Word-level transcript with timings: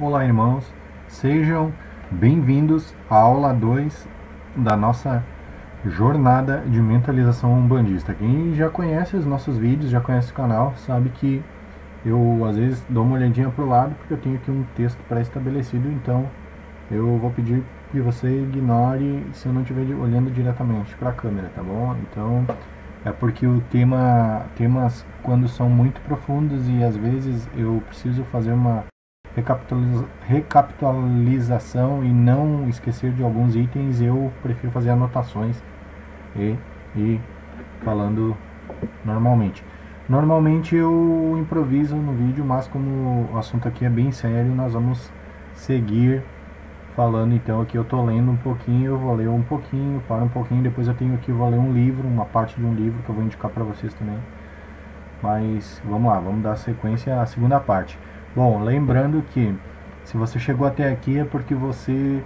Olá, 0.00 0.24
irmãos. 0.24 0.74
Sejam 1.06 1.72
bem-vindos 2.10 2.92
à 3.08 3.14
aula 3.14 3.54
2 3.54 4.08
da 4.56 4.76
nossa 4.76 5.22
jornada 5.86 6.64
de 6.66 6.82
mentalização 6.82 7.54
umbandista. 7.54 8.12
Quem 8.12 8.56
já 8.56 8.68
conhece 8.68 9.16
os 9.16 9.24
nossos 9.24 9.56
vídeos, 9.56 9.92
já 9.92 10.00
conhece 10.00 10.32
o 10.32 10.34
canal, 10.34 10.74
sabe 10.78 11.10
que 11.10 11.40
eu 12.04 12.44
às 12.44 12.56
vezes 12.56 12.84
dou 12.88 13.04
uma 13.04 13.14
olhadinha 13.14 13.48
para 13.50 13.64
o 13.64 13.68
lado 13.68 13.94
porque 13.94 14.14
eu 14.14 14.18
tenho 14.18 14.34
aqui 14.34 14.50
um 14.50 14.64
texto 14.74 14.98
pré-estabelecido, 15.08 15.88
então 15.88 16.28
eu 16.90 17.16
vou 17.16 17.30
pedir 17.30 17.62
que 17.92 18.00
você 18.00 18.26
ignore 18.42 19.24
se 19.32 19.46
eu 19.46 19.52
não 19.52 19.62
estiver 19.62 19.94
olhando 19.94 20.28
diretamente 20.28 20.92
para 20.96 21.10
a 21.10 21.12
câmera, 21.12 21.52
tá 21.54 21.62
bom? 21.62 21.94
Então 22.10 22.44
é 23.04 23.12
porque 23.12 23.46
o 23.46 23.60
tema 23.70 24.46
temas 24.56 25.06
quando 25.22 25.46
são 25.46 25.70
muito 25.70 26.00
profundos 26.00 26.68
e 26.68 26.82
às 26.82 26.96
vezes 26.96 27.48
eu 27.56 27.80
preciso 27.86 28.24
fazer 28.24 28.52
uma 28.52 28.92
recapitaliza, 29.34 30.04
recapitalização 30.26 32.04
e 32.04 32.08
não 32.08 32.68
esquecer 32.68 33.12
de 33.12 33.22
alguns 33.22 33.56
itens, 33.56 34.00
eu 34.00 34.32
prefiro 34.42 34.72
fazer 34.72 34.90
anotações 34.90 35.62
e, 36.36 36.56
e 36.96 37.20
falando 37.84 38.36
normalmente. 39.04 39.64
Normalmente 40.08 40.76
eu 40.76 41.36
improviso 41.40 41.96
no 41.96 42.12
vídeo, 42.12 42.44
mas 42.44 42.68
como 42.68 43.28
o 43.32 43.38
assunto 43.38 43.66
aqui 43.66 43.84
é 43.84 43.90
bem 43.90 44.12
sério, 44.12 44.54
nós 44.54 44.74
vamos 44.74 45.10
seguir 45.54 46.22
falando 46.94 47.34
então 47.34 47.60
aqui 47.60 47.76
eu 47.76 47.84
tô 47.84 48.04
lendo 48.04 48.30
um 48.30 48.36
pouquinho, 48.36 48.92
eu 48.92 48.98
vou 48.98 49.14
ler 49.14 49.28
um 49.28 49.42
pouquinho, 49.42 50.00
para 50.06 50.22
um 50.22 50.28
pouquinho, 50.28 50.62
depois 50.62 50.86
eu 50.86 50.94
tenho 50.94 51.14
aqui, 51.14 51.32
vou 51.32 51.48
ler 51.48 51.58
um 51.58 51.72
livro, 51.72 52.06
uma 52.06 52.24
parte 52.24 52.54
de 52.56 52.64
um 52.64 52.74
livro 52.74 53.02
que 53.02 53.08
eu 53.08 53.14
vou 53.14 53.24
indicar 53.24 53.50
para 53.50 53.64
vocês 53.64 53.92
também. 53.94 54.18
Mas 55.22 55.82
vamos 55.84 56.12
lá, 56.12 56.20
vamos 56.20 56.42
dar 56.42 56.54
sequência 56.56 57.20
à 57.20 57.26
segunda 57.26 57.58
parte. 57.58 57.98
Bom, 58.36 58.64
lembrando 58.64 59.22
que 59.30 59.54
se 60.02 60.16
você 60.16 60.40
chegou 60.40 60.66
até 60.66 60.90
aqui 60.90 61.20
é 61.20 61.24
porque 61.24 61.54
você 61.54 62.20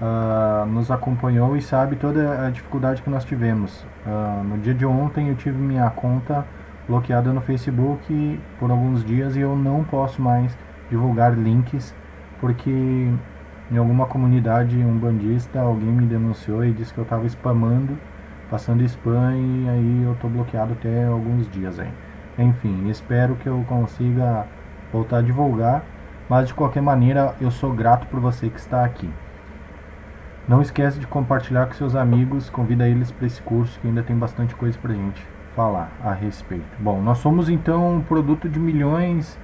uh, 0.00 0.64
nos 0.64 0.90
acompanhou 0.90 1.54
e 1.54 1.60
sabe 1.60 1.96
toda 1.96 2.46
a 2.46 2.50
dificuldade 2.50 3.02
que 3.02 3.10
nós 3.10 3.26
tivemos. 3.26 3.84
Uh, 4.06 4.42
no 4.42 4.56
dia 4.56 4.72
de 4.72 4.86
ontem 4.86 5.28
eu 5.28 5.34
tive 5.34 5.58
minha 5.58 5.90
conta 5.90 6.46
bloqueada 6.88 7.30
no 7.30 7.42
Facebook 7.42 8.40
por 8.58 8.70
alguns 8.70 9.04
dias 9.04 9.36
e 9.36 9.40
eu 9.40 9.54
não 9.54 9.84
posso 9.84 10.22
mais 10.22 10.56
divulgar 10.88 11.34
links 11.34 11.94
porque 12.40 12.70
em 13.70 13.76
alguma 13.76 14.06
comunidade 14.06 14.78
umbandista 14.78 15.60
alguém 15.60 15.90
me 15.90 16.06
denunciou 16.06 16.64
e 16.64 16.72
disse 16.72 16.94
que 16.94 16.98
eu 16.98 17.04
estava 17.04 17.26
spamando, 17.26 17.98
passando 18.48 18.82
spam 18.84 19.36
e 19.36 19.68
aí 19.68 20.02
eu 20.04 20.14
estou 20.14 20.30
bloqueado 20.30 20.72
até 20.72 21.04
alguns 21.04 21.46
dias 21.50 21.78
aí. 21.78 21.92
Enfim, 22.38 22.88
espero 22.88 23.34
que 23.36 23.46
eu 23.46 23.62
consiga 23.68 24.46
voltar 24.92 25.18
a 25.18 25.22
divulgar, 25.22 25.82
mas 26.28 26.48
de 26.48 26.54
qualquer 26.54 26.82
maneira 26.82 27.34
eu 27.40 27.50
sou 27.50 27.72
grato 27.72 28.06
por 28.06 28.20
você 28.20 28.48
que 28.48 28.58
está 28.58 28.84
aqui. 28.84 29.08
Não 30.48 30.60
esquece 30.60 30.98
de 30.98 31.06
compartilhar 31.06 31.66
com 31.66 31.74
seus 31.74 31.94
amigos, 31.94 32.50
convida 32.50 32.88
eles 32.88 33.10
para 33.10 33.26
esse 33.26 33.40
curso 33.42 33.78
que 33.80 33.86
ainda 33.86 34.02
tem 34.02 34.16
bastante 34.16 34.54
coisa 34.54 34.78
para 34.78 34.92
gente 34.92 35.24
falar 35.54 35.90
a 36.02 36.12
respeito. 36.12 36.64
Bom, 36.78 37.00
nós 37.00 37.18
somos 37.18 37.48
então 37.48 37.96
um 37.96 38.00
produto 38.00 38.48
de 38.48 38.58
milhões 38.58 39.38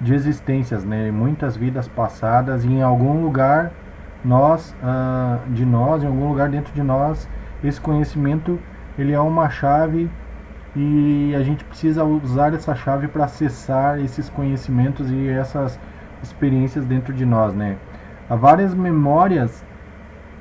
de 0.00 0.14
existências, 0.14 0.84
né? 0.84 1.10
Muitas 1.10 1.56
vidas 1.56 1.86
passadas 1.88 2.64
e 2.64 2.68
em 2.68 2.82
algum 2.82 3.22
lugar 3.22 3.72
nós, 4.24 4.74
uh, 4.82 5.50
de 5.50 5.64
nós, 5.64 6.02
em 6.02 6.06
algum 6.06 6.28
lugar 6.28 6.48
dentro 6.48 6.72
de 6.72 6.82
nós, 6.82 7.28
esse 7.62 7.80
conhecimento 7.80 8.58
ele 8.98 9.12
é 9.12 9.20
uma 9.20 9.48
chave 9.48 10.10
e 10.74 11.34
a 11.34 11.42
gente 11.42 11.64
precisa 11.64 12.04
usar 12.04 12.54
essa 12.54 12.74
chave 12.74 13.08
para 13.08 13.24
acessar 13.24 14.00
esses 14.00 14.28
conhecimentos 14.28 15.10
e 15.10 15.28
essas 15.28 15.78
experiências 16.22 16.84
dentro 16.84 17.12
de 17.12 17.26
nós, 17.26 17.54
né? 17.54 17.76
Há 18.28 18.36
várias 18.36 18.74
memórias 18.74 19.62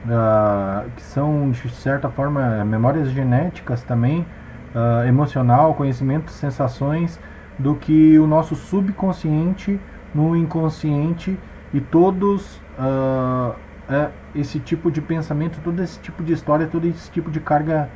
uh, 0.06 0.90
que 0.96 1.02
são 1.02 1.52
de 1.52 1.70
certa 1.70 2.10
forma 2.10 2.64
memórias 2.64 3.10
genéticas 3.10 3.84
também, 3.84 4.26
uh, 4.74 5.06
emocional, 5.08 5.74
conhecimentos, 5.74 6.34
sensações 6.36 7.20
do 7.60 7.76
que 7.76 8.18
o 8.18 8.26
nosso 8.26 8.56
subconsciente 8.56 9.80
no 10.14 10.36
inconsciente 10.36 11.38
e 11.74 11.82
todos 11.82 12.58
uh, 12.78 13.56
é, 13.90 14.10
esse 14.34 14.60
tipo 14.60 14.90
de 14.90 15.02
pensamento, 15.02 15.60
todo 15.62 15.82
esse 15.82 16.00
tipo 16.00 16.24
de 16.24 16.34
história, 16.34 16.68
todo 16.68 16.88
esse 16.88 17.12
tipo 17.12 17.30
de 17.30 17.40
carga 17.40 17.90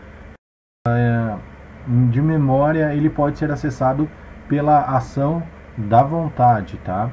uh, 0.88 1.40
de 1.88 2.22
memória, 2.22 2.94
ele 2.94 3.10
pode 3.10 3.38
ser 3.38 3.52
acessado 3.52 4.10
pela 4.48 4.82
ação 4.82 5.44
da 5.78 6.04
vontade, 6.04 6.78
tá? 6.84 7.10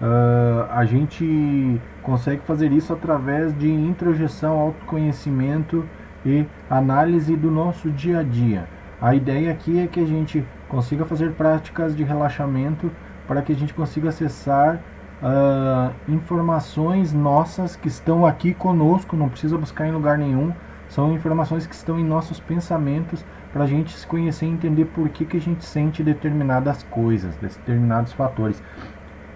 Uh, 0.00 0.66
a 0.70 0.84
gente 0.84 1.80
consegue 2.02 2.42
fazer 2.42 2.72
isso 2.72 2.92
através 2.92 3.56
de 3.56 3.70
introjeção, 3.70 4.58
autoconhecimento 4.58 5.84
e 6.26 6.44
análise 6.68 7.36
do 7.36 7.50
nosso 7.50 7.90
dia 7.90 8.20
a 8.20 8.22
dia. 8.22 8.68
A 9.00 9.14
ideia 9.14 9.50
aqui 9.50 9.78
é 9.80 9.86
que 9.86 10.00
a 10.00 10.06
gente 10.06 10.44
consiga 10.68 11.04
fazer 11.04 11.32
práticas 11.32 11.96
de 11.96 12.02
relaxamento 12.02 12.90
para 13.26 13.42
que 13.42 13.52
a 13.52 13.54
gente 13.54 13.72
consiga 13.72 14.08
acessar 14.08 14.80
uh, 15.22 15.92
informações 16.08 17.12
nossas 17.12 17.76
que 17.76 17.88
estão 17.88 18.26
aqui 18.26 18.52
conosco, 18.52 19.16
não 19.16 19.28
precisa 19.28 19.56
buscar 19.56 19.86
em 19.86 19.92
lugar 19.92 20.18
nenhum, 20.18 20.52
são 20.88 21.12
informações 21.12 21.66
que 21.66 21.74
estão 21.74 21.98
em 21.98 22.04
nossos 22.04 22.38
pensamentos 22.38 23.24
para 23.54 23.62
a 23.62 23.66
gente 23.68 23.96
se 23.96 24.04
conhecer 24.04 24.46
e 24.46 24.50
entender 24.50 24.84
por 24.86 25.08
que, 25.08 25.24
que 25.24 25.36
a 25.36 25.40
gente 25.40 25.64
sente 25.64 26.02
determinadas 26.02 26.82
coisas, 26.82 27.36
determinados 27.36 28.12
fatores. 28.12 28.60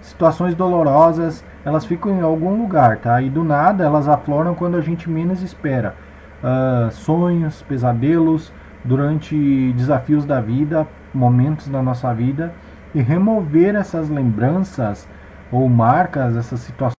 Situações 0.01 0.57
dolorosas, 0.57 1.45
elas 1.65 1.85
ficam 1.85 2.11
em 2.19 2.21
algum 2.21 2.61
lugar, 2.61 2.99
tá? 2.99 3.23
E 3.23 3.31
do 3.31 3.45
nada 3.45 3.85
elas 3.85 4.09
afloram 4.09 4.57
quando 4.57 4.77
a 4.77 4.81
gente 4.81 5.09
menos 5.09 5.41
espera. 5.41 5.95
Uh, 6.43 6.91
sonhos, 6.91 7.63
pesadelos, 7.63 8.53
durante 8.85 9.73
desafios 9.75 10.25
da 10.25 10.41
vida, 10.41 10.85
momentos 11.15 11.69
da 11.69 11.81
nossa 11.81 12.13
vida 12.13 12.53
e 12.93 13.01
remover 13.01 13.77
essas 13.77 14.09
lembranças 14.09 15.09
ou 15.53 15.69
marcas, 15.69 16.37
essas 16.37 16.59
situações 16.59 16.98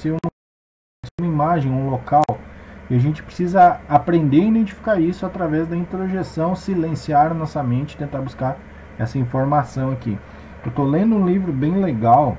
ser 0.00 0.12
uma, 0.12 0.30
uma 1.20 1.26
imagem, 1.26 1.72
um 1.72 1.90
local. 1.90 2.24
E 2.88 2.94
a 2.94 2.98
gente 2.98 3.22
precisa 3.22 3.80
aprender 3.88 4.42
a 4.42 4.46
identificar 4.46 5.00
isso 5.00 5.26
através 5.26 5.66
da 5.66 5.76
introjeção, 5.76 6.54
silenciar 6.54 7.34
nossa 7.34 7.62
mente, 7.62 7.96
tentar 7.96 8.20
buscar 8.20 8.56
essa 8.98 9.18
informação 9.18 9.90
aqui. 9.90 10.16
Eu 10.64 10.70
estou 10.70 10.86
lendo 10.86 11.16
um 11.16 11.26
livro 11.26 11.52
bem 11.52 11.74
legal, 11.80 12.36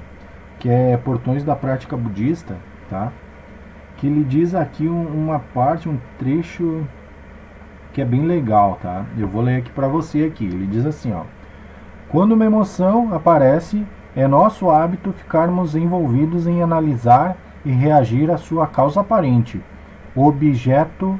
que 0.57 0.69
é 0.69 0.95
Portões 0.97 1.43
da 1.43 1.55
Prática 1.55 1.97
Budista, 1.97 2.55
tá? 2.89 3.11
Que 3.97 4.07
ele 4.07 4.23
diz 4.23 4.55
aqui 4.55 4.87
um, 4.87 5.05
uma 5.07 5.39
parte, 5.39 5.89
um 5.89 5.99
trecho 6.17 6.87
que 7.91 8.01
é 8.01 8.05
bem 8.05 8.25
legal, 8.25 8.79
tá? 8.81 9.05
Eu 9.17 9.27
vou 9.27 9.41
ler 9.41 9.57
aqui 9.57 9.71
para 9.71 9.87
você 9.87 10.23
aqui. 10.23 10.45
Ele 10.45 10.65
diz 10.65 10.85
assim, 10.85 11.11
ó: 11.11 11.23
Quando 12.07 12.31
uma 12.31 12.45
emoção 12.45 13.13
aparece, 13.13 13.85
é 14.15 14.27
nosso 14.27 14.69
hábito 14.69 15.11
ficarmos 15.11 15.75
envolvidos 15.75 16.47
em 16.47 16.61
analisar 16.63 17.37
e 17.65 17.71
reagir 17.71 18.31
à 18.31 18.37
sua 18.37 18.67
causa 18.67 19.01
aparente, 19.01 19.61
objeto 20.15 21.19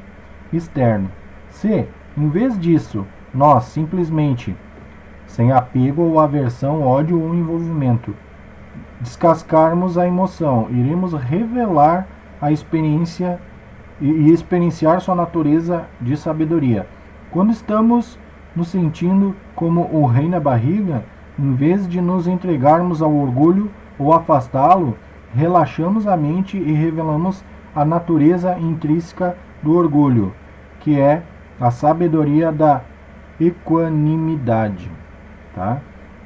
externo. 0.51 1.09
Se, 1.49 1.85
em 2.17 2.29
vez 2.29 2.59
disso, 2.59 3.05
nós 3.33 3.65
simplesmente, 3.65 4.55
sem 5.27 5.51
apego 5.51 6.01
ou 6.01 6.19
aversão, 6.19 6.81
ódio 6.81 7.21
ou 7.21 7.35
envolvimento, 7.35 8.15
descascarmos 8.99 9.97
a 9.97 10.07
emoção, 10.07 10.67
iremos 10.71 11.13
revelar 11.13 12.07
a 12.41 12.51
experiência 12.51 13.39
e 14.01 14.31
experienciar 14.31 15.01
sua 15.01 15.15
natureza 15.15 15.85
de 15.99 16.15
sabedoria. 16.15 16.87
Quando 17.31 17.51
estamos 17.51 18.17
nos 18.55 18.69
sentindo 18.69 19.35
como 19.55 19.81
o 19.91 20.05
rei 20.05 20.27
na 20.27 20.39
barriga, 20.39 21.03
em 21.37 21.53
vez 21.53 21.87
de 21.87 22.01
nos 22.01 22.27
entregarmos 22.27 23.01
ao 23.01 23.13
orgulho 23.13 23.69
ou 23.97 24.13
afastá-lo, 24.13 24.97
relaxamos 25.33 26.07
a 26.07 26.17
mente 26.17 26.57
e 26.57 26.71
revelamos 26.73 27.43
a 27.75 27.85
natureza 27.85 28.57
intrínseca 28.59 29.35
do 29.61 29.75
orgulho, 29.75 30.33
que 30.79 30.99
é 30.99 31.21
a 31.59 31.71
sabedoria 31.71 32.51
da 32.51 32.81
equanimidade. 33.39 34.89
Tá? 35.55 35.79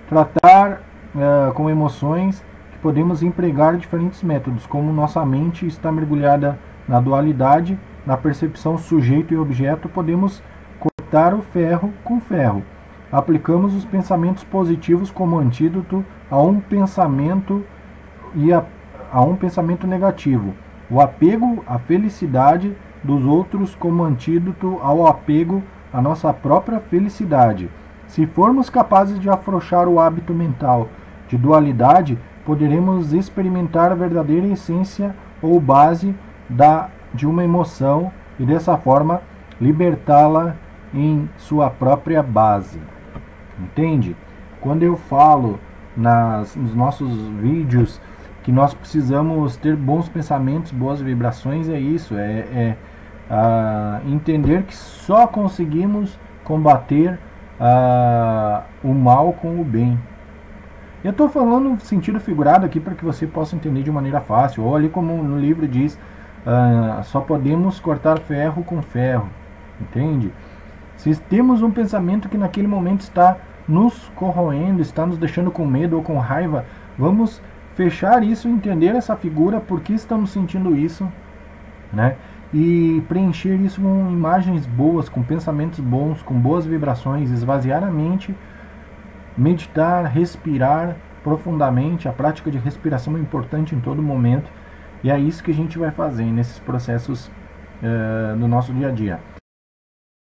Tratar 0.07 0.81
uh, 1.15 1.53
com 1.53 1.69
emoções 1.69 2.43
que 2.71 2.77
podemos 2.79 3.23
empregar 3.23 3.77
diferentes 3.77 4.23
métodos, 4.23 4.65
como 4.65 4.91
nossa 4.93 5.25
mente 5.25 5.65
está 5.65 5.91
mergulhada 5.91 6.57
na 6.87 6.99
dualidade, 6.99 7.77
na 8.05 8.17
percepção 8.17 8.77
sujeito 8.77 9.33
e 9.33 9.37
objeto, 9.37 9.87
podemos 9.87 10.43
cortar 10.79 11.33
o 11.33 11.41
ferro 11.41 11.93
com 12.03 12.19
ferro. 12.19 12.63
Aplicamos 13.11 13.75
os 13.75 13.85
pensamentos 13.85 14.43
positivos 14.43 15.11
como 15.11 15.37
antídoto 15.37 16.03
a 16.29 16.41
um 16.41 16.59
pensamento 16.59 17.63
e 18.35 18.51
a, 18.51 18.63
a 19.13 19.21
um 19.21 19.35
pensamento 19.35 19.85
negativo. 19.85 20.55
O 20.89 20.99
apego 20.99 21.63
à 21.67 21.77
felicidade 21.77 22.75
dos 23.03 23.23
outros 23.23 23.75
como 23.75 24.03
antídoto 24.03 24.79
ao 24.81 25.05
apego 25.05 25.61
à 25.93 26.01
nossa 26.01 26.33
própria 26.33 26.79
felicidade. 26.79 27.69
Se 28.07 28.25
formos 28.25 28.71
capazes 28.71 29.19
de 29.19 29.29
afrouxar 29.29 29.87
o 29.87 29.99
hábito 29.99 30.33
mental 30.33 30.89
de 31.27 31.37
dualidade, 31.37 32.17
poderemos 32.43 33.13
experimentar 33.13 33.91
a 33.91 33.95
verdadeira 33.95 34.47
essência 34.47 35.15
ou 35.41 35.59
base 35.59 36.15
da, 36.49 36.89
de 37.13 37.27
uma 37.27 37.43
emoção 37.43 38.11
e 38.39 38.45
dessa 38.45 38.77
forma 38.77 39.21
libertá-la 39.61 40.55
em 40.93 41.29
sua 41.37 41.69
própria 41.69 42.23
base. 42.23 42.79
Entende? 43.59 44.15
Quando 44.59 44.83
eu 44.83 44.97
falo 44.97 45.59
nas, 45.95 46.55
nos 46.55 46.73
nossos 46.73 47.11
vídeos 47.39 48.01
que 48.43 48.51
nós 48.51 48.73
precisamos 48.73 49.55
ter 49.55 49.75
bons 49.75 50.09
pensamentos, 50.09 50.71
boas 50.71 51.01
vibrações, 51.01 51.69
é 51.69 51.79
isso, 51.79 52.15
é, 52.15 52.75
é 53.31 54.01
entender 54.05 54.63
que 54.63 54.75
só 54.75 55.25
conseguimos 55.25 56.19
combater 56.43 57.17
o 58.83 58.93
mal 58.93 59.33
com 59.33 59.59
o 59.59 59.63
bem. 59.63 59.97
Eu 61.03 61.11
estou 61.11 61.27
falando 61.27 61.69
no 61.69 61.79
sentido 61.81 62.19
figurado 62.19 62.65
aqui 62.65 62.79
para 62.79 62.95
que 62.95 63.03
você 63.03 63.27
possa 63.27 63.55
entender 63.55 63.83
de 63.83 63.91
maneira 63.91 64.21
fácil. 64.21 64.63
Ou 64.63 64.73
ali 64.73 64.87
como 64.87 65.21
no 65.21 65.37
livro 65.37 65.67
diz, 65.67 65.99
uh, 66.45 67.03
só 67.03 67.19
podemos 67.19 67.77
cortar 67.79 68.19
ferro 68.19 68.63
com 68.63 68.81
ferro. 68.81 69.27
Entende? 69.81 70.31
Se 70.95 71.13
temos 71.15 71.61
um 71.61 71.71
pensamento 71.71 72.29
que 72.29 72.37
naquele 72.37 72.67
momento 72.67 73.01
está 73.01 73.35
nos 73.67 74.09
corroendo, 74.15 74.81
está 74.81 75.05
nos 75.05 75.17
deixando 75.17 75.51
com 75.51 75.65
medo 75.65 75.97
ou 75.97 76.03
com 76.03 76.17
raiva, 76.17 76.65
vamos 76.97 77.41
fechar 77.75 78.23
isso, 78.23 78.47
entender 78.47 78.95
essa 78.95 79.15
figura, 79.15 79.59
por 79.59 79.81
que 79.81 79.93
estamos 79.93 80.31
sentindo 80.31 80.75
isso, 80.75 81.11
né? 81.91 82.15
E 82.53 83.03
preencher 83.07 83.55
isso 83.55 83.81
com 83.81 84.11
imagens 84.11 84.65
boas, 84.67 85.09
com 85.09 85.23
pensamentos 85.23 85.79
bons, 85.79 86.21
com 86.21 86.39
boas 86.39 86.65
vibrações, 86.65 87.31
esvaziar 87.31 87.83
a 87.83 87.89
mente, 87.89 88.35
meditar, 89.35 90.05
respirar 90.05 90.95
profundamente. 91.23 92.07
A 92.07 92.13
prática 92.13 92.51
de 92.51 92.59
respiração 92.59 93.17
é 93.17 93.19
importante 93.19 93.73
em 93.73 93.79
todo 93.79 94.03
momento 94.03 94.51
e 95.03 95.09
é 95.09 95.19
isso 95.19 95.43
que 95.43 95.49
a 95.49 95.53
gente 95.53 95.79
vai 95.79 95.89
fazer 95.89 96.25
nesses 96.25 96.59
processos 96.59 97.27
uh, 97.27 98.35
no 98.37 98.47
nosso 98.47 98.71
dia 98.71 98.89
a 98.89 98.91
dia. 98.91 99.19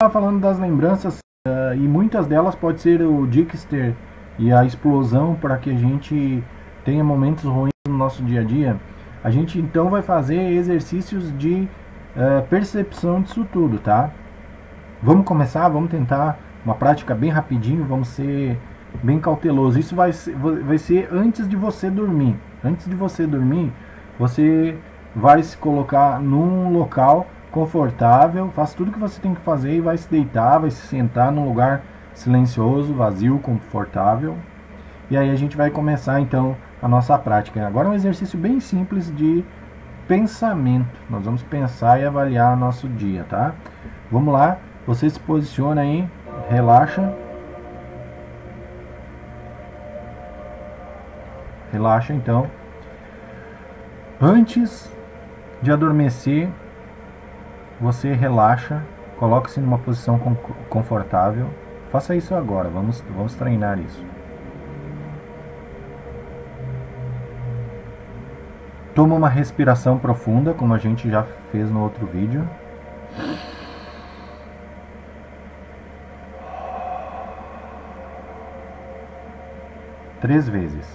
Estava 0.02 0.12
falando 0.12 0.42
das 0.42 0.58
lembranças 0.58 1.20
uh, 1.48 1.76
e 1.76 1.88
muitas 1.88 2.26
delas 2.26 2.56
pode 2.56 2.82
ser 2.82 3.04
o 3.04 3.28
Dixter 3.28 3.94
e 4.40 4.52
a 4.52 4.66
explosão 4.66 5.36
para 5.36 5.58
que 5.58 5.70
a 5.70 5.76
gente 5.76 6.44
tenha 6.86 7.04
momentos 7.04 7.44
ruins 7.44 7.72
no 7.88 7.98
nosso 7.98 8.24
dia 8.24 8.42
a 8.42 8.44
dia, 8.44 8.78
a 9.24 9.32
gente 9.32 9.60
então 9.60 9.90
vai 9.90 10.04
fazer 10.04 10.52
exercícios 10.52 11.36
de 11.38 11.68
uh, 12.16 12.48
percepção 12.48 13.22
disso 13.22 13.46
tudo, 13.52 13.80
tá? 13.80 14.12
Vamos 15.02 15.26
começar, 15.26 15.68
vamos 15.68 15.90
tentar 15.90 16.38
uma 16.64 16.76
prática 16.76 17.16
bem 17.16 17.32
rapidinho, 17.32 17.84
vamos 17.84 18.10
ser 18.10 18.58
bem 19.04 19.20
cauteloso. 19.20 19.80
Isso 19.80 19.96
vai 19.96 20.14
ser, 20.14 20.36
vai 20.36 20.78
ser 20.78 21.10
antes 21.12 21.48
de 21.50 21.56
você 21.56 21.90
dormir. 21.90 22.36
Antes 22.64 22.88
de 22.88 22.96
você 22.96 23.26
dormir, 23.26 23.74
você 24.18 24.78
vai 25.16 25.42
se 25.42 25.58
colocar 25.58 26.20
num 26.20 26.72
local 26.72 27.28
confortável, 27.52 28.50
faz 28.50 28.74
tudo 28.74 28.92
que 28.92 29.00
você 29.00 29.20
tem 29.20 29.34
que 29.34 29.42
fazer 29.42 29.76
e 29.76 29.82
vai 29.82 29.98
se 29.98 30.10
deitar, 30.10 30.60
vai 30.60 30.70
se 30.70 30.86
sentar 30.88 31.32
num 31.32 31.48
lugar 31.48 31.84
silencioso, 32.14 32.94
vazio, 32.94 33.40
confortável. 33.40 34.36
E 35.10 35.18
aí 35.18 35.30
a 35.30 35.36
gente 35.36 35.56
vai 35.56 35.70
começar 35.70 36.20
então 36.20 36.56
a 36.86 36.88
nossa 36.88 37.18
prática. 37.18 37.66
Agora 37.66 37.88
é 37.88 37.92
um 37.92 37.96
exercício 37.96 38.38
bem 38.38 38.60
simples 38.60 39.12
de 39.16 39.44
pensamento. 40.08 40.96
Nós 41.10 41.26
vamos 41.26 41.42
pensar 41.42 42.00
e 42.00 42.06
avaliar 42.06 42.56
nosso 42.56 42.88
dia, 42.88 43.26
tá? 43.28 43.56
Vamos 44.12 44.32
lá, 44.32 44.60
você 44.86 45.10
se 45.10 45.20
posiciona 45.20 45.82
aí, 45.82 46.08
relaxa. 46.48 47.12
Relaxa 51.72 52.14
então. 52.14 52.46
Antes 54.22 54.96
de 55.64 55.72
adormecer, 55.72 56.48
você 57.82 58.14
relaxa, 58.14 58.84
coloque-se 59.18 59.60
numa 59.60 59.80
posição 59.80 60.20
confortável. 60.70 61.50
Faça 61.92 62.16
isso 62.16 62.36
agora, 62.36 62.70
vamos, 62.70 63.04
vamos 63.10 63.34
treinar 63.34 63.80
isso. 63.80 64.06
Toma 68.96 69.14
uma 69.14 69.28
respiração 69.28 70.00
profunda, 70.00 70.54
como 70.54 70.74
a 70.74 70.78
gente 70.78 71.10
já 71.10 71.24
fez 71.52 71.70
no 71.70 71.84
outro 71.84 72.06
vídeo. 72.08 72.48
Três 80.22 80.48
vezes. 80.48 80.88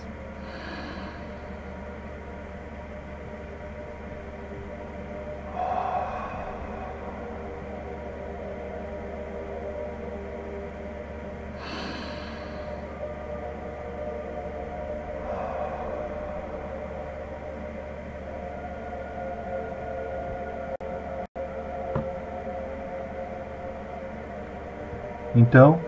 Então, 25.41 25.79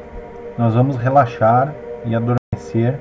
nós 0.56 0.75
vamos 0.75 0.97
relaxar 0.97 1.75
e 2.06 2.16
adormecer, 2.16 2.99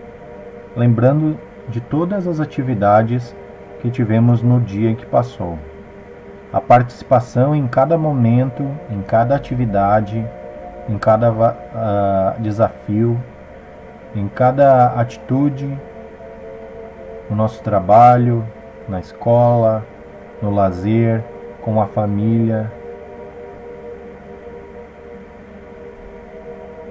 lembrando 0.76 1.40
de 1.70 1.80
todas 1.80 2.28
as 2.28 2.42
atividades 2.42 3.34
que 3.80 3.90
tivemos 3.90 4.44
no 4.44 4.60
dia 4.60 4.94
que 4.94 5.06
passou. 5.06 5.58
A 6.52 6.60
participação 6.60 7.56
em 7.56 7.66
cada 7.70 7.98
momento, 7.98 8.68
em 8.90 9.02
cada 9.02 9.34
atividade, 9.34 10.28
em 10.90 10.98
cada 10.98 11.32
uh, 11.32 12.42
desafio, 12.42 13.18
em 14.14 14.28
cada 14.28 14.88
atitude, 14.88 15.80
no 17.30 17.36
nosso 17.38 17.64
trabalho, 17.64 18.46
na 18.90 19.00
escola, 19.00 19.86
no 20.42 20.54
lazer, 20.54 21.24
com 21.62 21.82
a 21.82 21.88
família, 21.88 22.70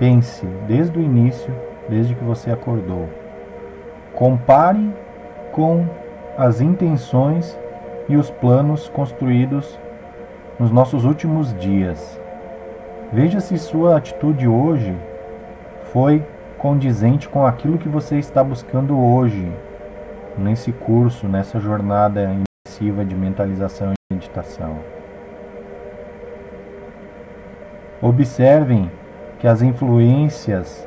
Pense 0.00 0.46
desde 0.66 0.98
o 0.98 1.02
início, 1.02 1.54
desde 1.86 2.14
que 2.14 2.24
você 2.24 2.50
acordou. 2.50 3.06
Compare 4.14 4.90
com 5.52 5.86
as 6.38 6.62
intenções 6.62 7.58
e 8.08 8.16
os 8.16 8.30
planos 8.30 8.88
construídos 8.88 9.78
nos 10.58 10.70
nossos 10.70 11.04
últimos 11.04 11.54
dias. 11.58 12.18
Veja 13.12 13.40
se 13.40 13.58
sua 13.58 13.98
atitude 13.98 14.48
hoje 14.48 14.96
foi 15.92 16.24
condizente 16.56 17.28
com 17.28 17.44
aquilo 17.44 17.76
que 17.76 17.88
você 17.88 18.16
está 18.18 18.42
buscando 18.42 18.98
hoje, 18.98 19.52
nesse 20.38 20.72
curso, 20.72 21.28
nessa 21.28 21.60
jornada 21.60 22.34
intensiva 22.66 23.04
de 23.04 23.14
mentalização 23.14 23.92
e 23.92 24.14
meditação. 24.14 24.78
Observem 28.00 28.90
que 29.40 29.48
as 29.48 29.62
influências 29.62 30.86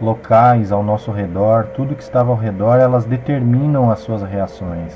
locais 0.00 0.70
ao 0.70 0.82
nosso 0.82 1.10
redor, 1.10 1.68
tudo 1.74 1.94
que 1.94 2.02
estava 2.02 2.30
ao 2.30 2.36
redor, 2.36 2.78
elas 2.78 3.06
determinam 3.06 3.90
as 3.90 4.00
suas 4.00 4.22
reações. 4.22 4.94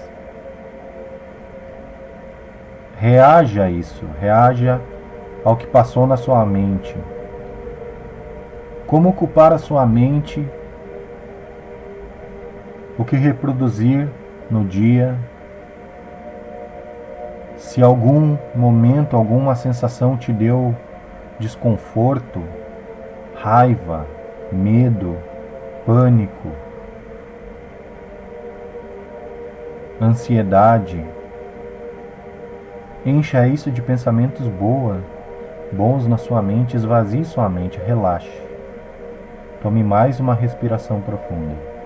Reaja 2.98 3.64
a 3.64 3.70
isso, 3.70 4.04
reaja 4.20 4.78
ao 5.42 5.56
que 5.56 5.66
passou 5.66 6.06
na 6.06 6.18
sua 6.18 6.44
mente. 6.44 6.94
Como 8.86 9.08
ocupar 9.08 9.52
a 9.52 9.58
sua 9.58 9.86
mente, 9.86 10.46
o 12.98 13.04
que 13.04 13.16
reproduzir 13.16 14.08
no 14.50 14.64
dia. 14.64 15.16
Se 17.56 17.82
algum 17.82 18.36
momento, 18.54 19.16
alguma 19.16 19.54
sensação 19.54 20.16
te 20.16 20.32
deu 20.32 20.74
desconforto, 21.38 22.42
raiva, 23.34 24.06
medo, 24.50 25.16
pânico, 25.86 26.50
ansiedade, 30.00 31.04
encha 33.04 33.46
isso 33.46 33.70
de 33.70 33.80
pensamentos 33.80 34.46
boa, 34.48 34.98
bons 35.72 36.06
na 36.06 36.16
sua 36.16 36.42
mente, 36.42 36.76
esvazie 36.76 37.24
sua 37.24 37.48
mente, 37.48 37.78
relaxe. 37.78 38.42
Tome 39.62 39.82
mais 39.82 40.20
uma 40.20 40.34
respiração 40.34 41.00
profunda. 41.00 41.77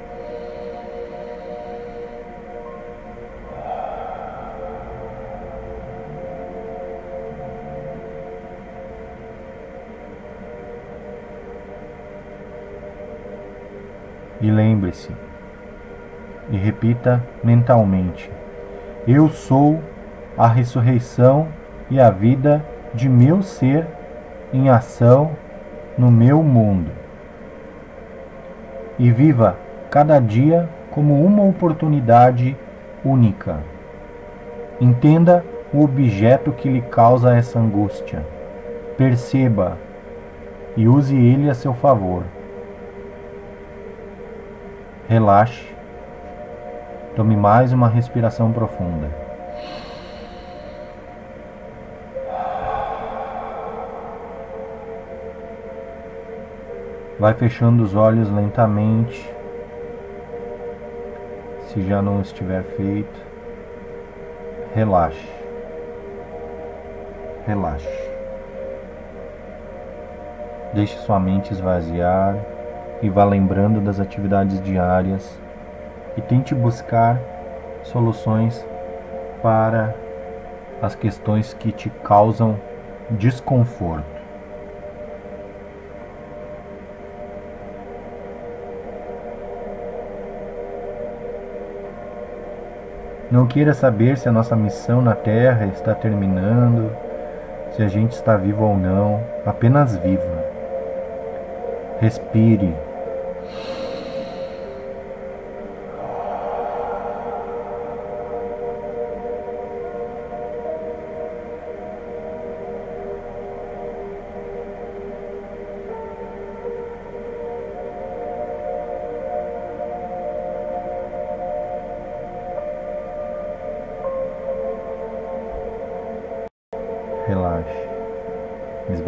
E 14.42 14.50
lembre-se, 14.50 15.12
e 16.50 16.56
repita 16.56 17.22
mentalmente: 17.44 18.28
Eu 19.06 19.28
sou 19.28 19.80
a 20.36 20.48
ressurreição 20.48 21.46
e 21.88 22.00
a 22.00 22.10
vida 22.10 22.64
de 22.92 23.08
meu 23.08 23.40
ser 23.40 23.86
em 24.52 24.68
ação 24.68 25.30
no 25.96 26.10
meu 26.10 26.42
mundo. 26.42 26.90
E 28.98 29.12
viva 29.12 29.56
cada 29.88 30.18
dia 30.18 30.68
como 30.90 31.24
uma 31.24 31.44
oportunidade 31.44 32.56
única. 33.04 33.58
Entenda 34.80 35.44
o 35.72 35.84
objeto 35.84 36.50
que 36.50 36.68
lhe 36.68 36.82
causa 36.82 37.36
essa 37.36 37.60
angústia. 37.60 38.26
Perceba 38.98 39.78
e 40.76 40.88
use 40.88 41.14
ele 41.14 41.48
a 41.48 41.54
seu 41.54 41.72
favor. 41.72 42.24
Relaxe. 45.12 45.62
Tome 47.14 47.36
mais 47.36 47.70
uma 47.70 47.86
respiração 47.86 48.50
profunda. 48.50 49.10
Vai 57.20 57.34
fechando 57.34 57.82
os 57.82 57.94
olhos 57.94 58.30
lentamente. 58.30 59.30
Se 61.66 61.82
já 61.82 62.00
não 62.00 62.22
estiver 62.22 62.62
feito, 62.62 63.20
relaxe. 64.74 65.28
Relaxe. 67.46 68.10
Deixe 70.72 70.96
sua 71.00 71.20
mente 71.20 71.52
esvaziar 71.52 72.51
e 73.02 73.10
vá 73.10 73.24
lembrando 73.24 73.80
das 73.80 73.98
atividades 73.98 74.62
diárias 74.62 75.38
e 76.16 76.20
tente 76.20 76.54
buscar 76.54 77.18
soluções 77.82 78.64
para 79.42 79.94
as 80.80 80.94
questões 80.94 81.52
que 81.52 81.72
te 81.72 81.90
causam 81.90 82.56
desconforto. 83.10 84.22
Não 93.30 93.46
queira 93.46 93.72
saber 93.72 94.18
se 94.18 94.28
a 94.28 94.32
nossa 94.32 94.54
missão 94.54 95.00
na 95.00 95.14
Terra 95.14 95.66
está 95.66 95.94
terminando, 95.94 96.94
se 97.70 97.82
a 97.82 97.88
gente 97.88 98.12
está 98.12 98.36
vivo 98.36 98.62
ou 98.62 98.76
não, 98.76 99.24
apenas 99.46 99.96
viva. 99.96 100.44
Respire 101.98 102.74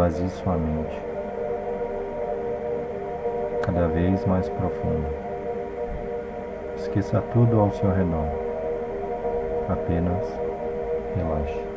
esvazie 0.05 0.29
sua 0.29 0.57
mente 0.57 1.01
cada 3.63 3.89
vez 3.89 4.25
mais 4.27 4.47
profundo. 4.51 5.07
Esqueça 6.77 7.23
tudo 7.33 7.59
ao 7.59 7.71
seu 7.73 7.91
redor. 7.91 8.27
Apenas 9.69 10.27
relaxe. 11.17 11.74